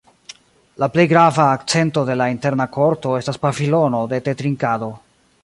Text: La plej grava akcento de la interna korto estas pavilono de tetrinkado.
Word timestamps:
La 0.83 0.87
plej 0.95 1.03
grava 1.11 1.45
akcento 1.57 2.03
de 2.07 2.15
la 2.23 2.27
interna 2.37 2.67
korto 2.79 3.13
estas 3.21 3.41
pavilono 3.45 4.03
de 4.15 4.23
tetrinkado. 4.31 4.91